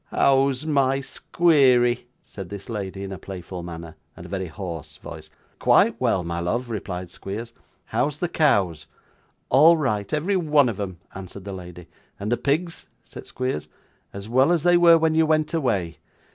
'How 0.05 0.47
is 0.49 0.65
my 0.65 0.99
Squeery?' 0.99 2.07
said 2.23 2.49
this 2.49 2.69
lady 2.69 3.03
in 3.03 3.11
a 3.11 3.19
playful 3.19 3.61
manner, 3.61 3.95
and 4.17 4.25
a 4.25 4.29
very 4.29 4.47
hoarse 4.47 4.97
voice. 4.97 5.29
'Quite 5.59 6.01
well, 6.01 6.23
my 6.23 6.39
love,' 6.39 6.71
replied 6.71 7.11
Squeers. 7.11 7.53
'How's 7.85 8.17
the 8.19 8.27
cows?' 8.27 8.87
'All 9.49 9.77
right, 9.77 10.11
every 10.11 10.35
one 10.37 10.69
of'em,' 10.69 10.97
answered 11.13 11.43
the 11.45 11.53
lady. 11.53 11.87
'And 12.19 12.31
the 12.31 12.37
pigs?' 12.37 12.87
said 13.03 13.27
Squeers. 13.27 13.67
'As 14.11 14.27
well 14.27 14.51
as 14.51 14.63
they 14.63 14.75
were 14.75 14.97
when 14.97 15.13
you 15.13 15.27
went 15.27 15.53
away. 15.53 15.99